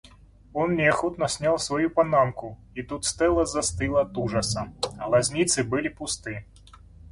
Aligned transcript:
Он 0.53 0.73
неохотно 0.75 1.27
снял 1.27 1.59
свою 1.59 1.91
панамку 1.91 2.57
и 2.73 2.81
тут 2.81 3.05
Стелла 3.05 3.45
застыла 3.45 4.01
от 4.01 4.17
ужаса. 4.17 4.73
Глазницы 4.97 5.63
были 5.63 5.89
пусты. 5.89 6.43